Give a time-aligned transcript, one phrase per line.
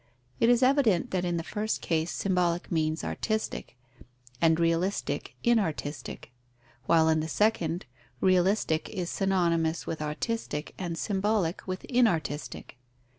[0.39, 3.77] It is evident that in the first case symbolic means artistic,
[4.41, 6.31] and realistic inartistic,
[6.87, 7.85] while in the second,
[8.19, 12.79] realistic is synonymous with artistic and symbolic with inartistic.